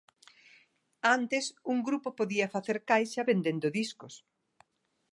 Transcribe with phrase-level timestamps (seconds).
[1.17, 4.13] Antes un grupo podía facer caixa vendendo discos.